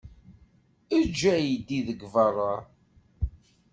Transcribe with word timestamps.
Eǧǧ 0.97 1.19
aydi 1.35 1.79
deg 1.87 2.01
beṛṛa. 2.13 2.55